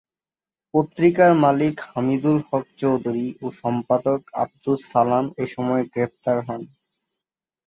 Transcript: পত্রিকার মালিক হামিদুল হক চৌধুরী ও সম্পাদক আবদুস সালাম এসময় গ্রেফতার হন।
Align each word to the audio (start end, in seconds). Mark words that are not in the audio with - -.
পত্রিকার 0.73 1.31
মালিক 1.43 1.75
হামিদুল 1.89 2.37
হক 2.47 2.65
চৌধুরী 2.79 3.27
ও 3.41 3.55
সম্পাদক 3.61 4.19
আবদুস 4.41 4.79
সালাম 4.91 5.25
এসময় 5.43 5.83
গ্রেফতার 5.93 6.37
হন। 6.47 6.61